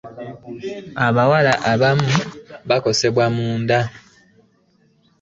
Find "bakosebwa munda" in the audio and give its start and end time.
2.69-3.79